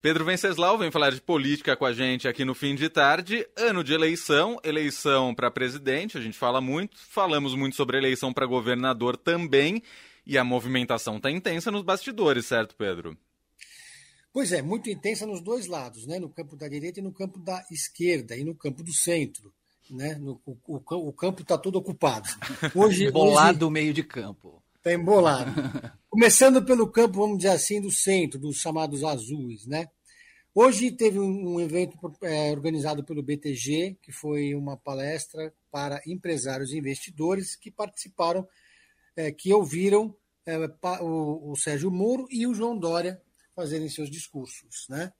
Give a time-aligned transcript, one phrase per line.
[0.00, 3.44] Pedro Venceslau vem falar de política com a gente aqui no fim de tarde.
[3.56, 8.46] Ano de eleição, eleição para presidente, a gente fala muito, falamos muito sobre eleição para
[8.46, 9.82] governador também,
[10.24, 13.18] e a movimentação está intensa nos bastidores, certo, Pedro?
[14.32, 16.20] Pois é, muito intensa nos dois lados, né?
[16.20, 19.52] no campo da direita e no campo da esquerda, e no campo do centro.
[19.90, 20.14] Né?
[20.14, 22.28] No, o, o, o campo está todo ocupado.
[22.72, 23.72] Hoje, Embolado hoje...
[23.72, 24.62] meio de campo.
[24.88, 25.52] Está embolado.
[26.08, 29.86] Começando pelo campo, vamos dizer assim, do centro, dos chamados azuis, né?
[30.54, 36.78] Hoje teve um evento é, organizado pelo BTG, que foi uma palestra para empresários e
[36.78, 38.48] investidores que participaram,
[39.14, 40.56] é, que ouviram é,
[41.02, 43.20] o, o Sérgio Moro e o João Dória
[43.54, 45.12] fazerem seus discursos, né?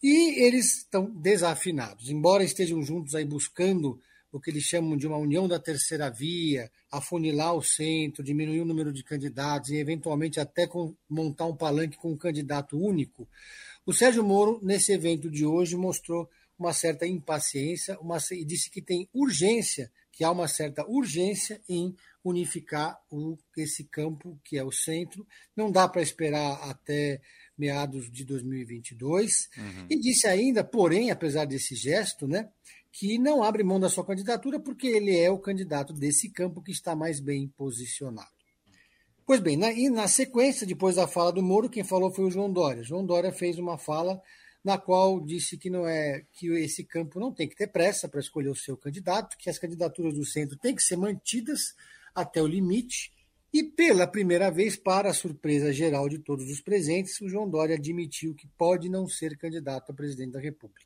[0.00, 4.00] E eles estão desafinados, embora estejam juntos aí buscando
[4.30, 8.64] o que eles chamam de uma união da terceira via, afunilar o centro, diminuir o
[8.64, 10.68] número de candidatos e, eventualmente, até
[11.08, 13.28] montar um palanque com um candidato único.
[13.86, 16.28] O Sérgio Moro, nesse evento de hoje, mostrou
[16.58, 21.94] uma certa impaciência uma, e disse que tem urgência, que há uma certa urgência em
[22.24, 25.26] unificar o, esse campo que é o centro.
[25.56, 27.20] Não dá para esperar até
[27.56, 29.48] meados de 2022.
[29.56, 29.86] Uhum.
[29.88, 32.48] E disse ainda, porém, apesar desse gesto, né,
[32.98, 36.72] que não abre mão da sua candidatura porque ele é o candidato desse campo que
[36.72, 38.26] está mais bem posicionado.
[39.24, 42.30] Pois bem, na, e na sequência, depois da fala do Moro, quem falou foi o
[42.30, 42.82] João Dória.
[42.82, 44.20] João Dória fez uma fala
[44.64, 48.18] na qual disse que não é que esse campo não tem que ter pressa para
[48.18, 51.76] escolher o seu candidato, que as candidaturas do centro têm que ser mantidas
[52.12, 53.12] até o limite.
[53.52, 57.76] E pela primeira vez, para a surpresa geral de todos os presentes, o João Dória
[57.76, 60.84] admitiu que pode não ser candidato a presidente da República.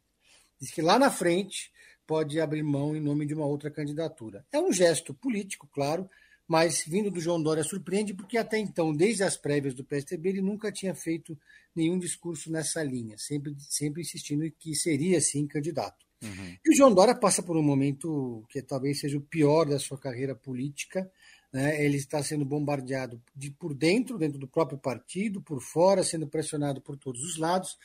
[0.60, 1.72] Diz que lá na frente
[2.06, 4.44] pode abrir mão em nome de uma outra candidatura.
[4.52, 6.08] É um gesto político, claro,
[6.46, 10.42] mas vindo do João Dória surpreende porque até então, desde as prévias do PSDB, ele
[10.42, 11.38] nunca tinha feito
[11.74, 16.04] nenhum discurso nessa linha, sempre, sempre insistindo que seria sim candidato.
[16.22, 16.56] Uhum.
[16.64, 19.98] E o João Dória passa por um momento que talvez seja o pior da sua
[19.98, 21.10] carreira política.
[21.52, 21.84] Né?
[21.84, 26.80] Ele está sendo bombardeado de, por dentro, dentro do próprio partido, por fora, sendo pressionado
[26.80, 27.76] por todos os lados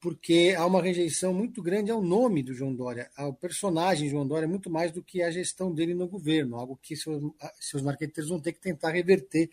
[0.00, 4.48] porque há uma rejeição muito grande ao nome do João Dória, ao personagem João Dória,
[4.48, 7.22] muito mais do que a gestão dele no governo, algo que seus,
[7.60, 9.50] seus marqueteiros vão ter que tentar reverter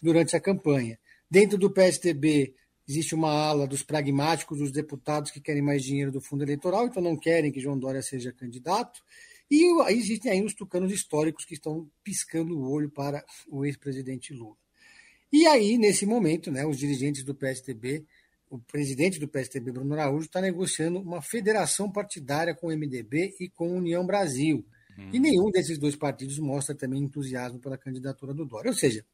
[0.00, 0.98] durante a campanha.
[1.30, 2.54] Dentro do PSDB,
[2.86, 7.02] existe uma ala dos pragmáticos, dos deputados que querem mais dinheiro do fundo eleitoral, então
[7.02, 9.02] não querem que João Dória seja candidato.
[9.50, 14.56] E existem aí os tucanos históricos que estão piscando o olho para o ex-presidente Lula.
[15.32, 18.04] E aí, nesse momento, né, os dirigentes do PSDB
[18.52, 23.48] o presidente do PSDB, Bruno Araújo, está negociando uma federação partidária com o MDB e
[23.48, 24.62] com a União Brasil.
[24.98, 25.08] Hum.
[25.10, 28.70] E nenhum desses dois partidos mostra também entusiasmo pela candidatura do Dória.
[28.70, 29.06] Ou seja,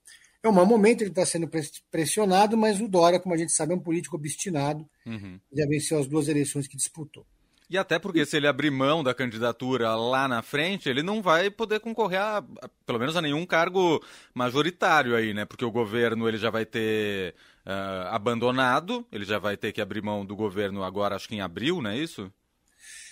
[0.43, 1.49] é um mau momento, ele está sendo
[1.88, 5.38] pressionado, mas o Dória, como a gente sabe, é um político obstinado, uhum.
[5.53, 7.25] já venceu as duas eleições que disputou.
[7.71, 11.51] E até porque se ele abrir mão da candidatura lá na frente, ele não vai
[11.51, 14.03] poder concorrer a, a, pelo menos a nenhum cargo
[14.34, 15.45] majoritário aí, né?
[15.45, 17.34] Porque o governo ele já vai ter
[17.67, 21.43] uh, abandonado, ele já vai ter que abrir mão do governo agora, acho que em
[21.43, 22.33] abril, não é isso?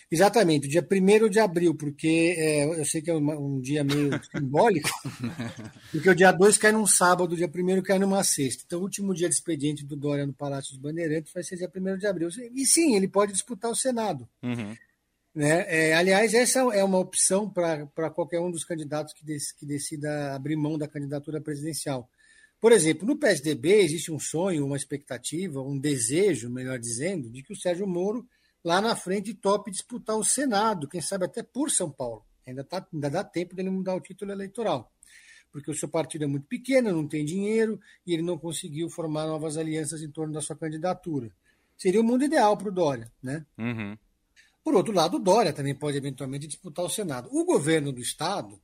[0.09, 4.11] Exatamente, dia 1 de abril, porque é, eu sei que é um, um dia meio
[4.31, 4.89] simbólico,
[5.91, 8.63] porque o dia 2 cai num sábado, o dia 1 cai numa sexta.
[8.65, 11.71] Então, o último dia de expediente do Dória no Palácio dos Bandeirantes vai ser dia
[11.75, 12.29] 1 de abril.
[12.55, 14.29] E sim, ele pode disputar o Senado.
[14.43, 14.77] Uhum.
[15.35, 15.67] Né?
[15.69, 20.35] É, aliás, essa é uma opção para qualquer um dos candidatos que, dec, que decida
[20.35, 22.09] abrir mão da candidatura presidencial.
[22.61, 27.53] Por exemplo, no PSDB existe um sonho, uma expectativa, um desejo, melhor dizendo, de que
[27.53, 28.27] o Sérgio Moro
[28.67, 32.27] lá na frente tope disputar o Senado, quem sabe até por São Paulo.
[32.45, 34.93] Ainda, tá, ainda dá tempo dele mudar o título eleitoral,
[35.53, 39.25] porque o seu partido é muito pequeno, não tem dinheiro e ele não conseguiu formar
[39.29, 41.31] novas alianças em torno da sua candidatura.
[41.79, 43.47] Seria o mundo ideal para o Dória, né?
[43.57, 43.97] Uhum.
[44.65, 47.29] Por outro lado, o Dória também pode eventualmente disputar o Senado.
[47.31, 48.61] O governo do Estado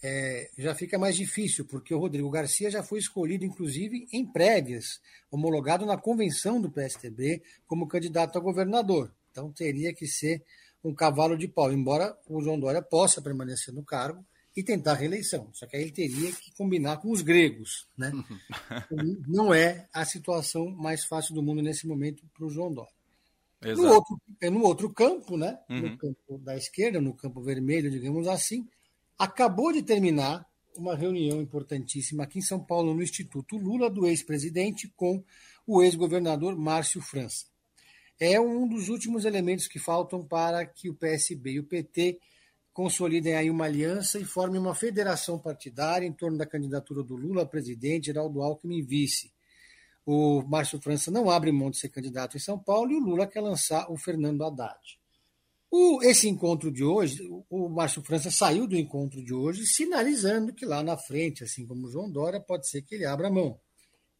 [0.00, 5.00] é, já fica mais difícil, porque o Rodrigo Garcia já foi escolhido, inclusive, em prévias,
[5.32, 9.12] homologado na convenção do PSTB como candidato a governador.
[9.32, 10.44] Então teria que ser
[10.84, 14.24] um cavalo de pau, embora o João Dória possa permanecer no cargo
[14.54, 15.48] e tentar a reeleição.
[15.52, 17.88] Só que aí ele teria que combinar com os gregos.
[17.96, 18.12] Né?
[19.26, 22.92] Não é a situação mais fácil do mundo nesse momento para o João Dória.
[23.62, 25.58] No outro, é no outro campo, né?
[25.70, 25.80] Uhum.
[25.80, 28.68] no campo da esquerda, no campo vermelho, digamos assim,
[29.22, 30.44] Acabou de terminar
[30.76, 35.22] uma reunião importantíssima aqui em São Paulo, no Instituto Lula, do ex-presidente com
[35.64, 37.46] o ex-governador Márcio França.
[38.24, 42.20] É um dos últimos elementos que faltam para que o PSB e o PT
[42.72, 47.42] consolidem aí uma aliança e formem uma federação partidária em torno da candidatura do Lula
[47.42, 49.32] a presidente, Geraldo Alckmin vice.
[50.06, 53.26] o Márcio França não abre mão de ser candidato em São Paulo e o Lula
[53.26, 55.00] quer lançar o Fernando Haddad.
[55.68, 60.64] O, esse encontro de hoje, o Márcio França saiu do encontro de hoje sinalizando que
[60.64, 63.58] lá na frente, assim como o João Dória, pode ser que ele abra mão.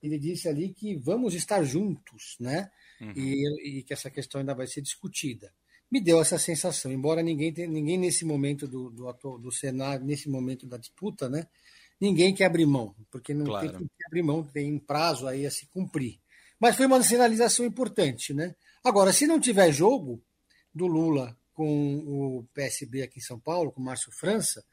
[0.03, 2.71] Ele disse ali que vamos estar juntos, né?
[3.01, 3.13] Uhum.
[3.15, 5.53] E, e, que essa questão ainda vai ser discutida.
[5.91, 10.67] Me deu essa sensação, embora ninguém, ninguém nesse momento do, do, do cenário, nesse momento
[10.67, 11.47] da disputa, né?
[12.03, 13.79] ninguém quer abrir mão, porque não claro.
[13.79, 16.19] tem que abrir mão, tem um prazo aí a se cumprir.
[16.59, 18.57] Mas foi uma sinalização importante, né?
[18.83, 20.21] Agora, se não tiver jogo
[20.75, 24.65] do Lula com o PSB aqui em São Paulo, com o Márcio França,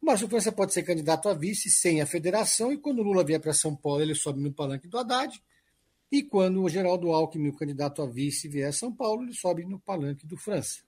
[0.00, 3.40] Márcio França pode ser candidato a vice sem a federação, e quando o Lula vier
[3.40, 5.42] para São Paulo, ele sobe no palanque do Haddad,
[6.10, 9.64] e quando o Geraldo Alckmin, o candidato a vice, vier a São Paulo, ele sobe
[9.64, 10.80] no palanque do França.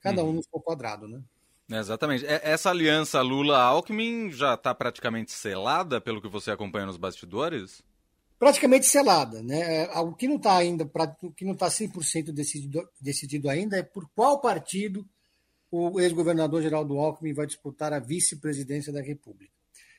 [0.00, 1.22] Cada um no seu quadrado, né?
[1.68, 2.24] Exatamente.
[2.26, 7.82] Essa aliança Lula-Alckmin já está praticamente selada, pelo que você acompanha nos bastidores?
[8.38, 9.42] Praticamente selada.
[9.42, 9.84] Né?
[9.84, 10.88] É, o que não está ainda,
[11.22, 15.04] o que não está 100% decidido, decidido ainda é por qual partido
[15.70, 19.52] o ex-governador Geraldo Alckmin vai disputar a vice-presidência da República.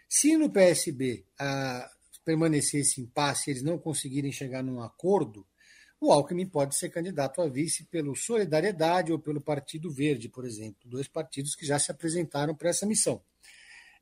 [0.09, 1.89] Se no PSB ah,
[2.23, 5.45] permanecer esse impasse, eles não conseguirem chegar num acordo,
[5.99, 10.77] o Alckmin pode ser candidato a vice pelo Solidariedade ou pelo Partido Verde, por exemplo,
[10.85, 13.21] dois partidos que já se apresentaram para essa missão.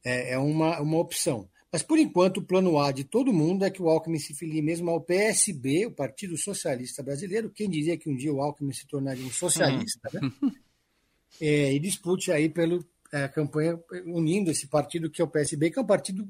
[0.04, 1.50] É, é uma, uma opção.
[1.72, 4.62] Mas, por enquanto, o plano A de todo mundo é que o Alckmin se filie
[4.62, 7.50] mesmo ao PSB, o Partido Socialista Brasileiro.
[7.50, 10.22] Quem diria que um dia o Alckmin se tornaria um socialista, né?
[11.42, 12.80] É, e dispute aí pela
[13.12, 16.28] é, campanha unindo esse partido que é o PSB, que é um partido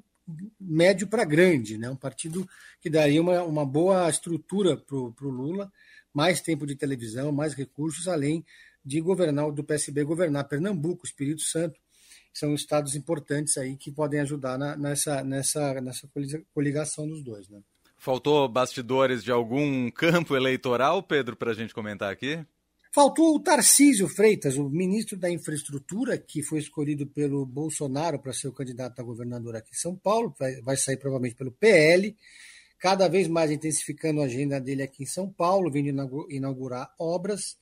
[0.60, 1.90] médio para grande, né?
[1.90, 2.48] um partido
[2.81, 5.72] que daria uma, uma boa estrutura para o Lula,
[6.13, 8.44] mais tempo de televisão, mais recursos, além
[8.84, 11.80] de governar, do PSB governar Pernambuco, Espírito Santo,
[12.34, 16.10] são estados importantes aí que podem ajudar na, nessa, nessa, nessa
[16.54, 17.48] coligação dos dois.
[17.50, 17.62] Né?
[17.98, 22.46] Faltou bastidores de algum campo eleitoral, Pedro, para a gente comentar aqui?
[22.95, 28.47] Faltou o Tarcísio Freitas, o ministro da Infraestrutura, que foi escolhido pelo Bolsonaro para ser
[28.47, 30.33] o candidato a governador aqui em São Paulo,
[30.63, 32.15] vai sair provavelmente pelo PL,
[32.80, 35.89] cada vez mais intensificando a agenda dele aqui em São Paulo, vindo
[36.30, 37.57] inaugurar obras.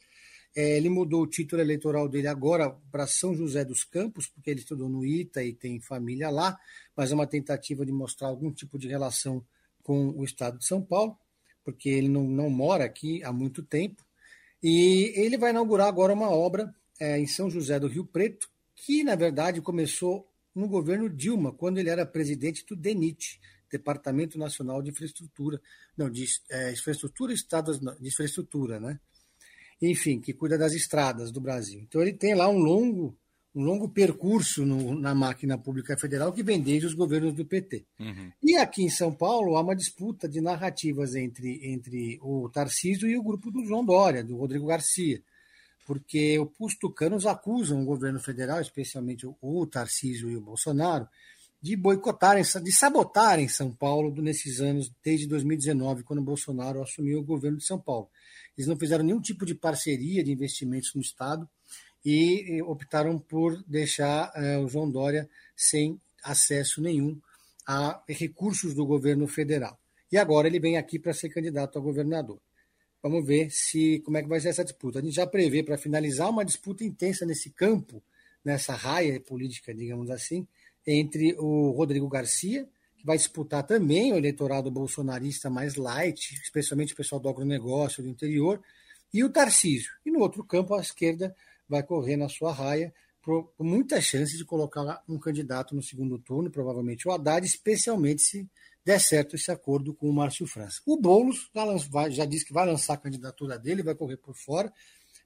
[0.55, 4.59] É, ele mudou o título eleitoral dele agora para São José dos Campos, porque ele
[4.59, 6.59] estudou no ITA e tem família lá,
[6.95, 9.43] mas é uma tentativa de mostrar algum tipo de relação
[9.81, 11.17] com o estado de São Paulo,
[11.65, 14.05] porque ele não, não mora aqui há muito tempo.
[14.63, 19.03] E ele vai inaugurar agora uma obra é, em São José do Rio Preto, que
[19.03, 20.25] na verdade começou
[20.55, 25.59] no governo Dilma, quando ele era presidente do DENIT, Departamento Nacional de Infraestrutura,
[25.97, 28.99] não, de é, infraestrutura, estados de infraestrutura, né?
[29.81, 31.81] Enfim, que cuida das estradas do Brasil.
[31.81, 33.17] Então ele tem lá um longo
[33.55, 37.85] um longo percurso no, na máquina pública federal que vem desde os governos do PT.
[37.99, 38.31] Uhum.
[38.41, 43.17] E aqui em São Paulo há uma disputa de narrativas entre, entre o Tarcísio e
[43.17, 45.21] o grupo do João Dória, do Rodrigo Garcia,
[45.85, 51.07] porque os tucanos acusam o governo federal, especialmente o, o Tarcísio e o Bolsonaro,
[51.61, 57.23] de boicotarem, de sabotarem São Paulo nesses anos, desde 2019, quando o Bolsonaro assumiu o
[57.23, 58.09] governo de São Paulo.
[58.57, 61.47] Eles não fizeram nenhum tipo de parceria de investimentos no Estado,
[62.03, 67.19] e optaram por deixar eh, o João Dória sem acesso nenhum
[67.65, 69.79] a recursos do governo federal.
[70.11, 72.39] E agora ele vem aqui para ser candidato a governador.
[73.01, 74.99] Vamos ver se como é que vai ser essa disputa.
[74.99, 78.01] A gente já prevê para finalizar uma disputa intensa nesse campo,
[78.43, 80.47] nessa raia política, digamos assim,
[80.85, 82.67] entre o Rodrigo Garcia,
[82.97, 88.09] que vai disputar também o eleitorado bolsonarista mais light, especialmente o pessoal do agronegócio do
[88.09, 88.61] interior,
[89.13, 89.91] e o Tarcísio.
[90.05, 91.35] E no outro campo, à esquerda,
[91.67, 92.93] vai correr na sua raia
[93.23, 98.49] por muita chance de colocar um candidato no segundo turno, provavelmente o Haddad, especialmente se
[98.85, 100.81] der certo esse acordo com o Márcio França.
[100.85, 104.35] O Boulos já, vai, já disse que vai lançar a candidatura dele, vai correr por
[104.35, 104.71] fora,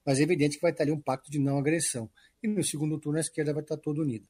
[0.05, 2.07] mas é evidente que vai ter ali um pacto de não agressão.
[2.41, 4.27] E no segundo turno a esquerda vai estar toda unida.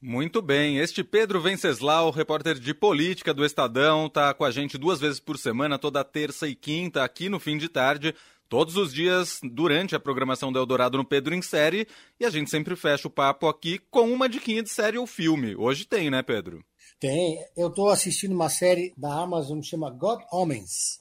[0.00, 0.78] Muito bem.
[0.78, 5.36] Este Pedro Venceslau, repórter de política do Estadão, está com a gente duas vezes por
[5.36, 8.14] semana, toda terça e quinta, aqui no fim de tarde
[8.50, 11.86] todos os dias durante a programação do Eldorado no Pedro em Série
[12.18, 15.54] e a gente sempre fecha o papo aqui com uma diquinha de série ou filme.
[15.54, 16.62] Hoje tem, né, Pedro?
[16.98, 17.38] Tem.
[17.56, 21.00] Eu estou assistindo uma série da Amazon que chama God Omens.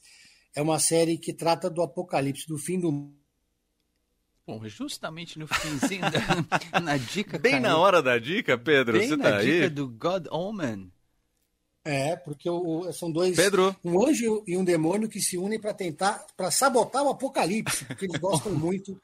[0.56, 3.12] É uma série que trata do apocalipse, do fim do
[4.46, 7.38] Bom, justamente no finzinho da, na dica.
[7.38, 9.70] Bem na hora da dica, Pedro, Bem você na tá dica aí?
[9.70, 10.92] do God Omen.
[11.84, 13.36] É, porque o, são dois.
[13.36, 13.76] Pedro.
[13.84, 18.06] Um anjo e um demônio que se unem para tentar, para sabotar o apocalipse, porque
[18.06, 19.00] eles gostam muito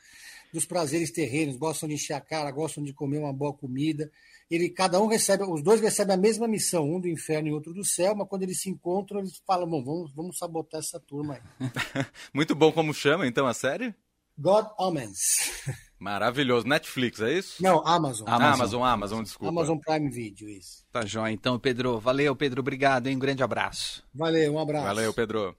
[0.54, 4.12] dos prazeres terrenos, gostam de encher a cara, gostam de comer uma boa comida.
[4.50, 7.74] Ele, cada um recebe, os dois recebem a mesma missão, um do inferno e outro
[7.74, 11.36] do céu, mas quando eles se encontram, eles falam: Bom, vamos, vamos sabotar essa turma
[11.36, 11.42] aí.
[12.34, 13.94] Muito bom como chama, então, a série?
[14.38, 15.76] God Omens.
[16.00, 16.68] Maravilhoso.
[16.68, 17.62] Netflix, é isso?
[17.62, 18.28] Não, Amazon.
[18.28, 19.50] Amazon, Amazon, Amazon desculpa.
[19.50, 20.86] Amazon Prime Video, isso.
[20.92, 21.32] Tá jóia.
[21.32, 23.16] Então, Pedro, valeu, Pedro, obrigado, hein?
[23.16, 24.04] Um grande abraço.
[24.14, 24.86] Valeu, um abraço.
[24.86, 25.54] Valeu, Pedro.